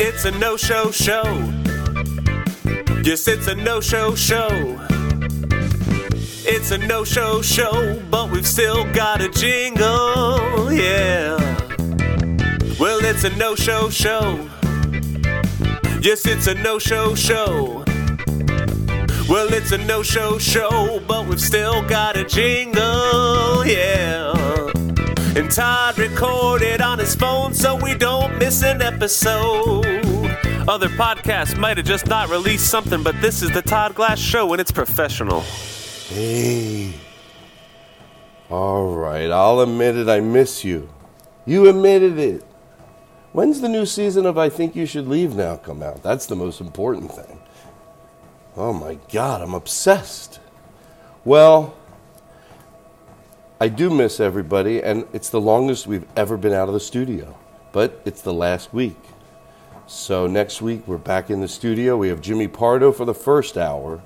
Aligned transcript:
It's 0.00 0.24
a 0.24 0.30
no 0.30 0.56
show 0.56 0.92
show. 0.92 1.24
Yes, 3.02 3.26
it's 3.26 3.48
a 3.48 3.54
no 3.56 3.80
show 3.80 4.14
show. 4.14 4.48
It's 6.46 6.70
a 6.70 6.78
no 6.78 7.04
show 7.04 7.42
show, 7.42 8.00
but 8.08 8.30
we've 8.30 8.46
still 8.46 8.84
got 8.92 9.20
a 9.20 9.28
jingle, 9.28 10.72
yeah. 10.72 11.36
Well, 12.78 13.04
it's 13.04 13.24
a 13.24 13.30
no 13.36 13.56
show 13.56 13.90
show. 13.90 14.48
Yes, 16.00 16.26
it's 16.26 16.46
a 16.46 16.54
no 16.54 16.78
show 16.78 17.16
show. 17.16 17.84
Well, 19.28 19.52
it's 19.52 19.72
a 19.72 19.78
no 19.78 20.04
show 20.04 20.38
show, 20.38 21.02
but 21.08 21.26
we've 21.26 21.40
still 21.40 21.82
got 21.82 22.16
a 22.16 22.24
jingle, 22.24 23.66
yeah. 23.66 24.37
And 25.38 25.48
Todd 25.48 25.96
recorded 26.00 26.80
on 26.80 26.98
his 26.98 27.14
phone 27.14 27.54
so 27.54 27.76
we 27.76 27.94
don't 27.94 28.38
miss 28.38 28.64
an 28.64 28.82
episode. 28.82 29.86
Other 30.66 30.88
podcasts 30.88 31.56
might 31.56 31.76
have 31.76 31.86
just 31.86 32.08
not 32.08 32.28
released 32.28 32.68
something, 32.68 33.04
but 33.04 33.14
this 33.20 33.40
is 33.40 33.52
the 33.52 33.62
Todd 33.62 33.94
Glass 33.94 34.18
Show 34.18 34.50
and 34.50 34.60
it's 34.60 34.72
professional. 34.72 35.42
Hey. 36.08 36.92
All 38.50 38.96
right, 38.96 39.30
I'll 39.30 39.60
admit 39.60 39.94
it, 39.94 40.08
I 40.08 40.18
miss 40.18 40.64
you. 40.64 40.88
You 41.46 41.68
admitted 41.68 42.18
it. 42.18 42.44
When's 43.30 43.60
the 43.60 43.68
new 43.68 43.86
season 43.86 44.26
of 44.26 44.36
I 44.36 44.48
Think 44.48 44.74
You 44.74 44.86
Should 44.86 45.06
Leave 45.06 45.36
Now 45.36 45.54
come 45.54 45.84
out? 45.84 46.02
That's 46.02 46.26
the 46.26 46.34
most 46.34 46.60
important 46.60 47.12
thing. 47.12 47.38
Oh 48.56 48.72
my 48.72 48.98
God, 49.12 49.40
I'm 49.42 49.54
obsessed. 49.54 50.40
Well, 51.24 51.76
I 53.60 53.66
do 53.66 53.90
miss 53.90 54.20
everybody, 54.20 54.80
and 54.80 55.04
it's 55.12 55.30
the 55.30 55.40
longest 55.40 55.88
we've 55.88 56.06
ever 56.14 56.36
been 56.36 56.52
out 56.52 56.68
of 56.68 56.74
the 56.74 56.80
studio, 56.80 57.36
but 57.72 58.00
it's 58.04 58.22
the 58.22 58.32
last 58.32 58.72
week. 58.72 58.96
So 59.88 60.28
next 60.28 60.62
week 60.62 60.86
we're 60.86 60.96
back 60.96 61.28
in 61.28 61.40
the 61.40 61.48
studio. 61.48 61.96
We 61.96 62.06
have 62.08 62.20
Jimmy 62.20 62.46
Pardo 62.46 62.92
for 62.92 63.04
the 63.04 63.14
first 63.14 63.58
hour, 63.58 64.00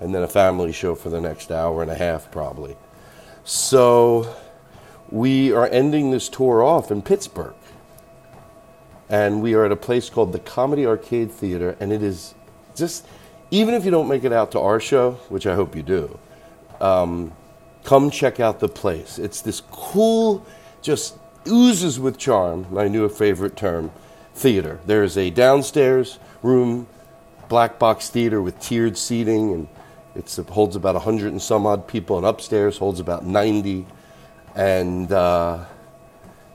and 0.00 0.14
then 0.14 0.22
a 0.22 0.28
family 0.28 0.70
show 0.70 0.94
for 0.94 1.08
the 1.08 1.18
next 1.18 1.50
hour 1.50 1.80
and 1.80 1.90
a 1.90 1.94
half, 1.94 2.30
probably. 2.30 2.76
So 3.42 4.36
we 5.08 5.50
are 5.50 5.66
ending 5.68 6.10
this 6.10 6.28
tour 6.28 6.62
off 6.62 6.90
in 6.90 7.00
Pittsburgh. 7.00 7.54
And 9.08 9.40
we 9.40 9.54
are 9.54 9.64
at 9.64 9.72
a 9.72 9.76
place 9.76 10.10
called 10.10 10.32
the 10.32 10.40
Comedy 10.40 10.84
Arcade 10.84 11.32
Theater, 11.32 11.74
and 11.80 11.90
it 11.90 12.02
is 12.02 12.34
just, 12.76 13.06
even 13.50 13.72
if 13.72 13.86
you 13.86 13.90
don't 13.90 14.08
make 14.08 14.24
it 14.24 14.32
out 14.34 14.52
to 14.52 14.60
our 14.60 14.78
show, 14.78 15.12
which 15.30 15.46
I 15.46 15.54
hope 15.54 15.74
you 15.74 15.82
do, 15.82 16.18
um, 16.82 17.32
come 17.84 18.10
check 18.10 18.40
out 18.40 18.60
the 18.60 18.68
place. 18.68 19.18
It's 19.18 19.40
this 19.40 19.62
cool, 19.70 20.44
just 20.82 21.16
oozes 21.48 21.98
with 21.98 22.18
charm, 22.18 22.66
my 22.70 22.88
new 22.88 23.08
favorite 23.08 23.56
term, 23.56 23.90
theater. 24.34 24.80
There 24.86 25.02
is 25.02 25.16
a 25.16 25.30
downstairs 25.30 26.18
room, 26.42 26.86
black 27.48 27.78
box 27.78 28.08
theater 28.08 28.40
with 28.40 28.58
tiered 28.60 28.96
seating, 28.96 29.52
and 29.52 29.68
it 30.14 30.34
holds 30.48 30.76
about 30.76 30.94
100 30.94 31.32
and 31.32 31.42
some 31.42 31.66
odd 31.66 31.86
people, 31.86 32.16
and 32.16 32.26
upstairs 32.26 32.78
holds 32.78 33.00
about 33.00 33.24
90. 33.24 33.86
And 34.54 35.10
uh, 35.12 35.64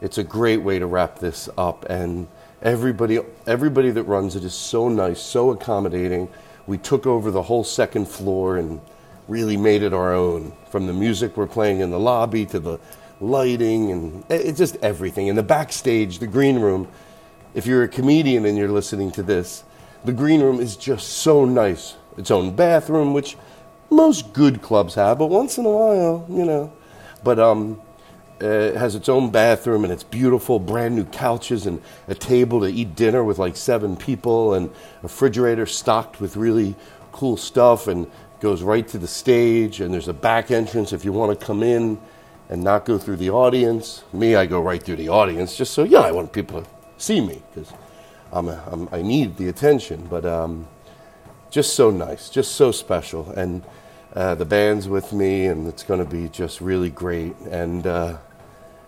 it's 0.00 0.18
a 0.18 0.24
great 0.24 0.58
way 0.58 0.78
to 0.78 0.86
wrap 0.86 1.18
this 1.18 1.48
up. 1.58 1.84
And 1.88 2.28
everybody, 2.62 3.20
everybody 3.46 3.90
that 3.90 4.04
runs 4.04 4.36
it 4.36 4.44
is 4.44 4.54
so 4.54 4.88
nice, 4.88 5.20
so 5.20 5.50
accommodating. 5.50 6.28
We 6.66 6.78
took 6.78 7.06
over 7.06 7.30
the 7.30 7.42
whole 7.42 7.64
second 7.64 8.06
floor 8.08 8.56
and 8.56 8.80
really 9.28 9.56
made 9.56 9.82
it 9.82 9.92
our 9.92 10.12
own. 10.12 10.52
From 10.70 10.86
the 10.86 10.92
music 10.92 11.36
we're 11.36 11.46
playing 11.46 11.80
in 11.80 11.90
the 11.90 11.98
lobby 11.98 12.46
to 12.46 12.58
the 12.60 12.78
lighting 13.20 13.90
and 13.90 14.24
it's 14.28 14.58
just 14.58 14.76
everything. 14.76 15.28
And 15.28 15.36
the 15.36 15.42
backstage, 15.42 16.18
the 16.18 16.26
green 16.26 16.58
room, 16.58 16.88
if 17.54 17.66
you're 17.66 17.82
a 17.82 17.88
comedian 17.88 18.46
and 18.46 18.56
you're 18.56 18.68
listening 18.68 19.10
to 19.12 19.22
this, 19.22 19.64
the 20.04 20.12
green 20.12 20.40
room 20.40 20.60
is 20.60 20.76
just 20.76 21.08
so 21.08 21.44
nice. 21.44 21.96
Its 22.16 22.30
own 22.30 22.54
bathroom, 22.54 23.12
which 23.12 23.36
most 23.90 24.32
good 24.32 24.62
clubs 24.62 24.94
have, 24.94 25.18
but 25.18 25.26
once 25.26 25.58
in 25.58 25.66
a 25.66 25.70
while, 25.70 26.26
you 26.28 26.44
know. 26.44 26.72
But 27.22 27.38
um, 27.38 27.80
uh, 28.42 28.46
it 28.46 28.76
has 28.76 28.94
its 28.94 29.08
own 29.08 29.30
bathroom 29.30 29.84
and 29.84 29.92
it's 29.92 30.04
beautiful, 30.04 30.58
brand 30.58 30.96
new 30.96 31.04
couches 31.04 31.66
and 31.66 31.82
a 32.08 32.14
table 32.14 32.60
to 32.60 32.66
eat 32.66 32.94
dinner 32.96 33.22
with 33.22 33.38
like 33.38 33.56
seven 33.56 33.96
people 33.96 34.54
and 34.54 34.68
a 34.68 35.02
refrigerator 35.02 35.66
stocked 35.66 36.20
with 36.20 36.36
really 36.36 36.74
cool 37.12 37.36
stuff 37.36 37.86
and 37.86 38.10
goes 38.40 38.62
right 38.62 38.86
to 38.88 38.98
the 38.98 39.06
stage 39.06 39.80
and 39.80 39.92
there's 39.92 40.08
a 40.08 40.12
back 40.12 40.50
entrance 40.50 40.92
if 40.92 41.04
you 41.04 41.12
want 41.12 41.38
to 41.38 41.46
come 41.46 41.62
in 41.62 42.00
and 42.48 42.64
not 42.64 42.84
go 42.84 42.98
through 42.98 43.16
the 43.16 43.30
audience. 43.30 44.02
Me, 44.12 44.34
I 44.34 44.46
go 44.46 44.60
right 44.60 44.82
through 44.82 44.96
the 44.96 45.08
audience 45.08 45.56
just 45.56 45.72
so 45.72 45.84
yeah, 45.84 46.00
I 46.00 46.10
want 46.10 46.32
people 46.32 46.62
to 46.62 46.68
see 46.98 47.20
me 47.20 47.42
because 47.52 47.72
I'm, 48.32 48.48
I'm 48.48 48.88
I 48.92 49.02
need 49.02 49.36
the 49.36 49.48
attention. 49.48 50.06
But 50.08 50.24
um, 50.24 50.66
just 51.50 51.74
so 51.74 51.90
nice, 51.90 52.30
just 52.30 52.52
so 52.52 52.72
special, 52.72 53.30
and 53.30 53.62
uh, 54.14 54.34
the 54.34 54.44
band's 54.44 54.88
with 54.88 55.12
me, 55.12 55.46
and 55.46 55.66
it's 55.68 55.82
going 55.82 56.00
to 56.00 56.10
be 56.10 56.28
just 56.28 56.60
really 56.60 56.90
great. 56.90 57.36
And 57.50 57.86
uh, 57.86 58.18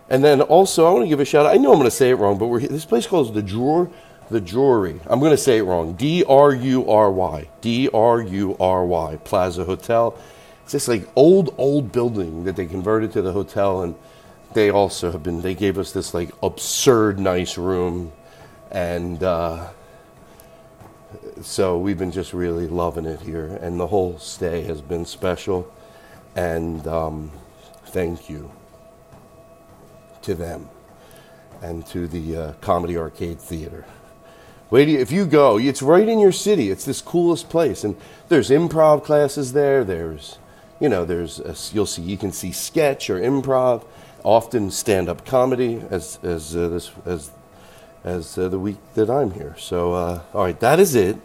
and 0.09 0.23
then 0.23 0.41
also, 0.41 0.85
I 0.85 0.91
want 0.91 1.05
to 1.05 1.09
give 1.09 1.19
a 1.19 1.25
shout 1.25 1.45
out. 1.45 1.53
I 1.53 1.57
know 1.57 1.71
I'm 1.71 1.79
going 1.79 1.85
to 1.89 1.91
say 1.91 2.09
it 2.09 2.15
wrong, 2.15 2.37
but 2.37 2.47
we're 2.47 2.59
this 2.59 2.85
place 2.85 3.07
called 3.07 3.33
the 3.33 3.41
Drawer, 3.41 3.89
the 4.29 4.41
Drury. 4.41 4.99
I'm 5.05 5.19
going 5.19 5.31
to 5.31 5.37
say 5.37 5.57
it 5.57 5.63
wrong. 5.63 5.93
D 5.93 6.23
R 6.23 6.53
U 6.53 6.89
R 6.89 7.11
Y, 7.11 7.49
D 7.61 7.89
R 7.93 8.21
U 8.21 8.57
R 8.59 8.85
Y 8.85 9.17
Plaza 9.23 9.65
Hotel. 9.65 10.17
It's 10.63 10.71
this 10.71 10.87
like 10.87 11.07
old 11.15 11.53
old 11.57 11.91
building 11.91 12.45
that 12.45 12.55
they 12.55 12.65
converted 12.65 13.11
to 13.13 13.21
the 13.21 13.33
hotel, 13.33 13.81
and 13.81 13.95
they 14.53 14.69
also 14.69 15.11
have 15.11 15.23
been. 15.23 15.41
They 15.41 15.55
gave 15.55 15.77
us 15.77 15.91
this 15.91 16.13
like 16.13 16.31
absurd 16.41 17.19
nice 17.19 17.57
room, 17.57 18.11
and. 18.71 19.23
Uh, 19.23 19.69
so 21.41 21.77
we've 21.77 21.97
been 21.97 22.11
just 22.11 22.33
really 22.33 22.67
loving 22.67 23.05
it 23.05 23.19
here, 23.21 23.57
and 23.61 23.79
the 23.79 23.87
whole 23.87 24.17
stay 24.17 24.61
has 24.63 24.81
been 24.81 25.05
special. 25.05 25.71
And 26.35 26.87
um, 26.87 27.31
thank 27.87 28.29
you 28.29 28.51
to 30.21 30.33
them 30.33 30.69
and 31.61 31.85
to 31.87 32.07
the 32.07 32.35
uh, 32.35 32.53
Comedy 32.53 32.97
Arcade 32.97 33.39
Theater. 33.39 33.85
Wait, 34.73 34.89
if 34.89 35.11
you 35.11 35.27
go, 35.27 35.59
it's 35.59 35.83
right 35.83 36.07
in 36.07 36.17
your 36.17 36.31
city. 36.31 36.71
It's 36.71 36.83
this 36.83 36.99
coolest 36.99 37.47
place, 37.47 37.83
and 37.83 37.95
there's 38.27 38.49
improv 38.49 39.03
classes 39.03 39.53
there. 39.53 39.83
There's, 39.83 40.39
you 40.79 40.89
know, 40.89 41.05
there's 41.05 41.39
a, 41.39 41.55
you'll 41.75 41.85
see 41.85 42.01
you 42.01 42.17
can 42.17 42.31
see 42.31 42.51
sketch 42.51 43.07
or 43.07 43.19
improv, 43.19 43.85
often 44.23 44.71
stand-up 44.71 45.27
comedy 45.27 45.79
as 45.91 46.17
as 46.23 46.55
uh, 46.55 46.69
this 46.69 46.89
as 47.05 47.29
as 48.03 48.35
uh, 48.35 48.49
the 48.49 48.57
week 48.57 48.77
that 48.95 49.11
I'm 49.11 49.29
here. 49.29 49.55
So, 49.59 49.93
uh, 49.93 50.23
all 50.33 50.43
right, 50.43 50.59
that 50.61 50.79
is 50.79 50.95
it. 50.95 51.17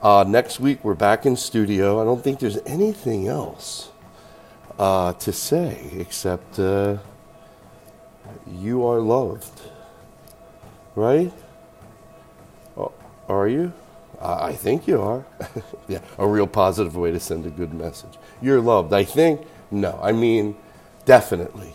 Uh, 0.00 0.24
next 0.26 0.58
week 0.58 0.82
we're 0.82 0.94
back 0.94 1.26
in 1.26 1.36
studio. 1.36 2.00
I 2.00 2.06
don't 2.06 2.24
think 2.24 2.40
there's 2.40 2.58
anything 2.64 3.28
else 3.28 3.90
uh, 4.78 5.12
to 5.12 5.30
say 5.30 5.90
except 5.98 6.58
uh, 6.58 6.96
you 8.50 8.86
are 8.86 9.00
loved, 9.00 9.60
right? 10.94 11.34
Are 13.28 13.48
you? 13.48 13.72
I 14.20 14.52
think 14.52 14.88
you 14.88 15.00
are. 15.00 15.24
yeah, 15.88 16.00
a 16.18 16.26
real 16.26 16.46
positive 16.46 16.96
way 16.96 17.12
to 17.12 17.20
send 17.20 17.46
a 17.46 17.50
good 17.50 17.72
message. 17.72 18.18
You're 18.40 18.60
loved. 18.60 18.92
I 18.92 19.04
think. 19.04 19.46
No, 19.70 19.98
I 20.02 20.12
mean, 20.12 20.56
definitely, 21.04 21.74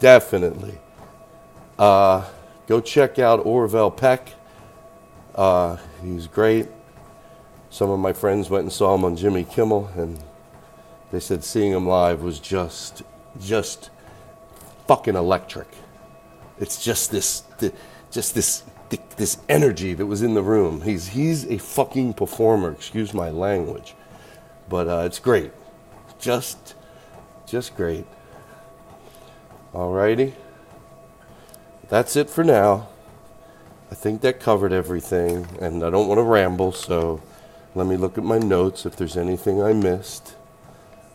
definitely. 0.00 0.78
Uh, 1.78 2.24
Go 2.70 2.80
check 2.80 3.18
out 3.18 3.44
Orville 3.44 3.90
Peck. 3.90 4.28
Uh, 5.34 5.76
he's 6.04 6.28
great. 6.28 6.68
Some 7.68 7.90
of 7.90 7.98
my 7.98 8.12
friends 8.12 8.48
went 8.48 8.62
and 8.62 8.72
saw 8.72 8.94
him 8.94 9.04
on 9.04 9.16
Jimmy 9.16 9.42
Kimmel, 9.42 9.90
and 9.96 10.16
they 11.10 11.18
said 11.18 11.42
seeing 11.42 11.72
him 11.72 11.88
live 11.88 12.22
was 12.22 12.38
just, 12.38 13.02
just 13.40 13.90
fucking 14.86 15.16
electric. 15.16 15.66
It's 16.60 16.80
just 16.80 17.10
this, 17.10 17.42
just 18.12 18.36
this, 18.36 18.62
this 19.16 19.38
energy 19.48 19.94
that 19.94 20.06
was 20.06 20.22
in 20.22 20.34
the 20.34 20.42
room. 20.42 20.82
He's 20.82 21.08
he's 21.08 21.46
a 21.46 21.58
fucking 21.58 22.14
performer. 22.14 22.72
Excuse 22.72 23.14
my 23.14 23.30
language, 23.30 23.94
but 24.68 24.88
uh, 24.88 25.02
it's 25.06 25.18
great. 25.18 25.52
Just, 26.18 26.74
just 27.46 27.76
great. 27.76 28.06
Alrighty 29.72 30.34
that's 31.90 32.14
it 32.14 32.30
for 32.30 32.44
now. 32.44 32.88
I 33.90 33.96
think 33.96 34.20
that 34.22 34.38
covered 34.38 34.72
everything, 34.72 35.48
and 35.60 35.84
I 35.84 35.90
don't 35.90 36.06
want 36.06 36.18
to 36.18 36.22
ramble, 36.22 36.70
so 36.70 37.20
let 37.74 37.86
me 37.88 37.96
look 37.96 38.16
at 38.16 38.22
my 38.22 38.38
notes 38.38 38.86
if 38.86 38.94
there's 38.94 39.16
anything 39.16 39.60
I 39.60 39.72
missed. 39.72 40.36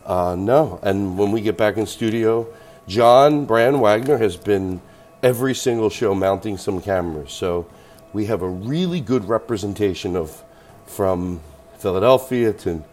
Uh, 0.06 0.36
no, 0.38 0.80
and 0.84 1.18
when 1.18 1.32
we 1.32 1.40
get 1.40 1.58
back 1.58 1.78
in 1.78 1.86
studio, 1.86 2.46
John 2.88 3.46
Brand 3.46 3.82
Wagner 3.82 4.18
has 4.18 4.36
been 4.36 4.82
every 5.26 5.56
single 5.56 5.90
show 5.90 6.14
mounting 6.14 6.56
some 6.56 6.80
cameras, 6.80 7.32
so 7.32 7.66
we 8.14 8.28
have 8.28 8.44
a 8.44 8.48
really 8.48 9.02
good 9.02 9.28
representation 9.28 10.16
of 10.16 10.44
from 10.86 11.42
Philadelphia 11.80 12.54
to 12.54 12.84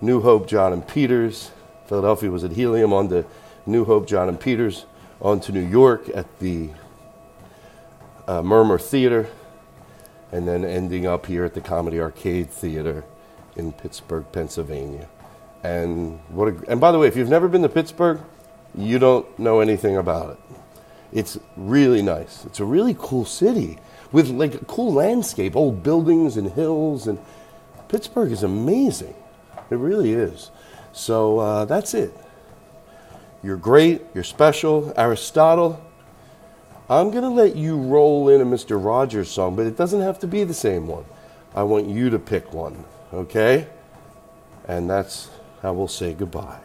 New 0.00 0.20
Hope, 0.20 0.48
John 0.48 0.72
and 0.72 0.86
Peter's. 0.86 1.52
Philadelphia 1.86 2.32
was 2.32 2.42
at 2.42 2.50
Helium, 2.50 2.92
on 2.92 3.08
to 3.10 3.24
New 3.64 3.84
Hope, 3.84 4.08
John 4.08 4.28
and 4.28 4.40
Peter's, 4.40 4.86
on 5.20 5.38
to 5.38 5.52
New 5.52 5.64
York 5.64 6.08
at 6.16 6.40
the 6.40 6.70
uh, 8.26 8.42
Murmrr 8.42 8.82
Theater, 8.82 9.28
and 10.32 10.48
then 10.48 10.64
ending 10.64 11.06
up 11.06 11.26
here 11.26 11.44
at 11.44 11.54
the 11.54 11.60
Comedy 11.60 12.00
Arcade 12.00 12.50
Theater 12.50 13.04
in 13.54 13.70
Pittsburgh, 13.70 14.26
Pennsylvania. 14.32 15.08
And 15.62 16.18
what 16.30 16.48
a, 16.48 16.70
and 16.70 16.80
by 16.80 16.90
the 16.90 16.98
way, 16.98 17.06
if 17.06 17.16
you've 17.16 17.28
never 17.28 17.46
been 17.46 17.62
to 17.62 17.68
Pittsburgh, 17.68 18.20
you 18.76 18.98
don't 18.98 19.38
know 19.38 19.60
anything 19.60 19.96
about 19.96 20.30
it. 20.30 20.47
It's 21.12 21.38
really 21.56 22.02
nice. 22.02 22.44
It's 22.44 22.60
a 22.60 22.64
really 22.64 22.96
cool 22.98 23.24
city 23.24 23.78
with 24.12 24.28
like 24.28 24.54
a 24.54 24.64
cool 24.66 24.92
landscape, 24.92 25.56
old 25.56 25.82
buildings 25.82 26.36
and 26.36 26.50
hills, 26.52 27.06
and 27.06 27.18
Pittsburgh 27.88 28.32
is 28.32 28.42
amazing. 28.42 29.14
It 29.70 29.76
really 29.76 30.12
is. 30.12 30.50
So 30.92 31.38
uh, 31.38 31.64
that's 31.64 31.94
it. 31.94 32.12
You're 33.42 33.56
great. 33.56 34.02
You're 34.14 34.24
special, 34.24 34.92
Aristotle. 34.96 35.82
I'm 36.90 37.10
going 37.10 37.22
to 37.22 37.28
let 37.28 37.54
you 37.54 37.76
roll 37.76 38.28
in 38.30 38.40
a 38.40 38.46
Mr. 38.46 38.82
Rogers 38.82 39.30
song, 39.30 39.56
but 39.56 39.66
it 39.66 39.76
doesn't 39.76 40.00
have 40.00 40.18
to 40.20 40.26
be 40.26 40.44
the 40.44 40.54
same 40.54 40.86
one. 40.86 41.04
I 41.54 41.62
want 41.62 41.86
you 41.86 42.10
to 42.10 42.18
pick 42.18 42.52
one, 42.52 42.84
okay? 43.12 43.66
And 44.66 44.88
that's 44.88 45.28
how 45.62 45.74
we'll 45.74 45.88
say 45.88 46.14
goodbye. 46.14 46.60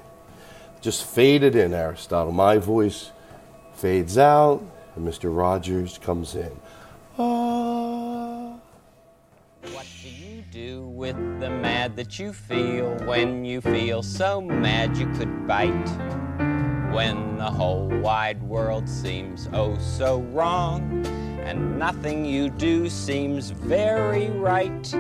Just 0.82 1.06
fade 1.06 1.44
it 1.44 1.56
in, 1.56 1.74
Aristotle. 1.74 2.32
My 2.32 2.58
voice 2.58 3.12
fades 3.74 4.18
out, 4.18 4.64
and 4.96 5.08
Mr. 5.08 5.36
Rogers 5.36 5.98
comes 5.98 6.36
in. 6.36 6.52
Ah. 7.18 8.56
What 9.72 9.88
do 10.02 10.10
you 10.10 10.44
do 10.52 10.84
with 10.88 11.16
the 11.40 11.50
mad 11.50 11.96
that 11.96 12.20
you 12.20 12.34
feel 12.34 12.96
when 13.06 13.46
you 13.46 13.62
feel 13.62 14.04
so 14.04 14.42
mad 14.42 14.98
you 14.98 15.12
could 15.14 15.48
bite? 15.48 15.90
When 16.94 17.38
the 17.38 17.50
whole 17.50 17.88
wide 17.88 18.44
world 18.44 18.88
seems 18.88 19.50
oh 19.54 19.78
so 19.80 20.22
wrong, 20.32 21.06
and 21.44 21.80
nothing 21.80 22.24
you 22.26 22.50
do 22.50 22.90
seems 22.90 23.50
very 23.50 24.30
right. 24.30 24.96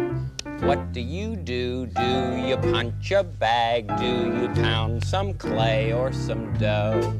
What 0.61 0.91
do 0.91 1.01
you 1.01 1.35
do? 1.35 1.87
Do 1.87 2.37
you 2.37 2.57
punch 2.57 3.11
a 3.11 3.23
bag? 3.23 3.87
Do 3.97 4.05
you 4.05 4.49
pound 4.55 5.03
some 5.03 5.33
clay 5.33 5.93
or 5.93 6.11
some 6.13 6.53
dough? 6.57 7.13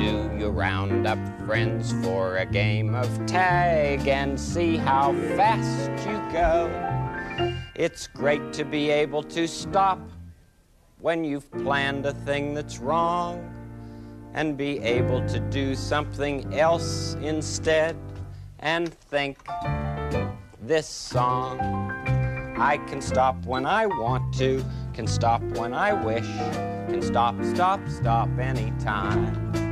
Do 0.00 0.30
you 0.38 0.48
round 0.48 1.06
up 1.06 1.18
friends 1.44 1.92
for 2.02 2.38
a 2.38 2.46
game 2.46 2.94
of 2.94 3.06
tag 3.26 4.08
and 4.08 4.40
see 4.40 4.78
how 4.78 5.12
fast 5.36 5.90
you 6.08 6.16
go? 6.32 6.70
It's 7.74 8.06
great 8.06 8.54
to 8.54 8.64
be 8.64 8.88
able 8.88 9.22
to 9.24 9.46
stop 9.46 10.00
when 11.00 11.22
you've 11.22 11.50
planned 11.52 12.06
a 12.06 12.14
thing 12.14 12.54
that's 12.54 12.78
wrong 12.78 13.44
and 14.32 14.56
be 14.56 14.78
able 14.78 15.20
to 15.28 15.38
do 15.38 15.74
something 15.74 16.54
else 16.54 17.14
instead 17.20 17.94
and 18.60 18.94
think 18.94 19.36
this 20.62 20.86
song. 20.86 21.60
I 22.56 22.78
can 22.88 23.02
stop 23.02 23.36
when 23.44 23.66
I 23.66 23.84
want 23.84 24.32
to, 24.38 24.64
can 24.94 25.06
stop 25.06 25.42
when 25.58 25.74
I 25.74 25.92
wish, 25.92 26.26
can 26.88 27.02
stop, 27.02 27.34
stop, 27.44 27.86
stop 27.86 28.30
anytime. 28.38 29.69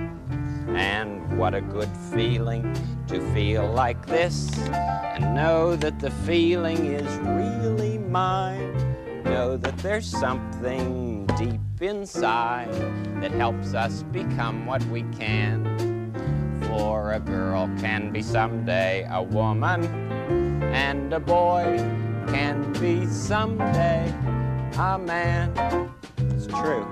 And 0.78 1.36
what 1.36 1.54
a 1.54 1.60
good 1.60 1.90
feeling 2.14 2.72
to 3.08 3.20
feel 3.34 3.66
like 3.66 4.06
this 4.06 4.56
and 4.70 5.34
know 5.34 5.74
that 5.74 5.98
the 5.98 6.12
feeling 6.24 6.86
is 6.86 7.16
really 7.18 7.98
mine. 7.98 8.72
Know 9.24 9.56
that 9.56 9.76
there's 9.78 10.06
something 10.06 11.26
deep 11.36 11.60
inside 11.80 12.72
that 13.20 13.32
helps 13.32 13.74
us 13.74 14.04
become 14.04 14.66
what 14.66 14.84
we 14.84 15.02
can. 15.18 16.12
For 16.68 17.14
a 17.14 17.18
girl 17.18 17.68
can 17.80 18.12
be 18.12 18.22
someday 18.22 19.04
a 19.10 19.20
woman, 19.20 19.84
and 20.72 21.12
a 21.12 21.18
boy 21.18 21.76
can 22.28 22.72
be 22.74 23.04
someday 23.04 24.14
a 24.78 24.96
man. 24.96 25.52
It's 26.18 26.46
true. 26.46 26.86